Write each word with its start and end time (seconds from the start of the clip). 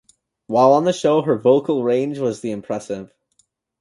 While 0.47 0.73
on 0.73 0.85
the 0.85 0.93
show, 0.93 1.21
her 1.21 1.37
vocal 1.37 1.83
range 1.83 2.17
was 2.17 2.41
the 2.41 2.49
impressive. 2.49 3.13